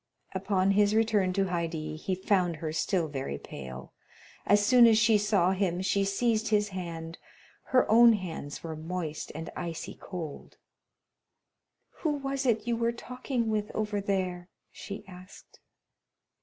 Upon 0.33 0.71
his 0.71 0.95
return 0.95 1.31
to 1.33 1.45
Haydée 1.45 1.95
he 1.95 2.15
found 2.15 2.55
her 2.55 2.73
still 2.73 3.07
very 3.07 3.37
pale. 3.37 3.93
As 4.47 4.65
soon 4.65 4.87
as 4.87 4.97
she 4.97 5.15
saw 5.19 5.51
him 5.51 5.79
she 5.83 6.03
seized 6.03 6.47
his 6.47 6.69
hand; 6.69 7.19
her 7.65 7.87
own 7.87 8.13
hands 8.13 8.63
were 8.63 8.75
moist 8.75 9.31
and 9.35 9.51
icy 9.55 9.93
cold. 10.01 10.57
"Who 11.97 12.13
was 12.13 12.47
it 12.47 12.65
you 12.65 12.75
were 12.75 12.91
talking 12.91 13.49
with 13.51 13.69
over 13.75 14.01
there?" 14.01 14.49
she 14.71 15.05
asked. 15.07 15.59